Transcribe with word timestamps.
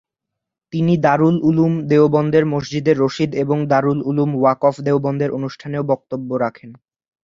তিনি 0.73 0.93
দারুল 0.97 1.35
উলুম 1.41 1.73
দেওবন্দের 1.89 2.45
মসজিদে 2.45 2.93
রশিদ 2.95 3.31
এবং 3.43 3.57
দারুল 3.71 3.99
উলুম 4.05 4.31
ওয়াকফ 4.35 4.75
দেওবন্দের 4.81 5.29
অনুষ্ঠানেও 5.31 5.83
বক্তব্য 5.91 6.29
রাখেন। 6.35 6.69